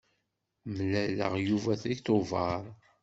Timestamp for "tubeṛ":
2.05-2.63